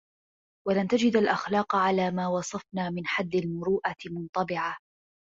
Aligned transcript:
وَلَنْ 0.67 0.87
تَجِدَ 0.87 1.15
الْأَخْلَاقَ 1.15 1.75
عَلَى 1.75 2.11
مَا 2.11 2.27
وَصَفْنَا 2.27 2.89
مِنْ 2.89 3.05
حَدِّ 3.05 3.35
الْمُرُوءَةِ 3.35 3.95
مُنْطَبِعَةً 4.05 4.77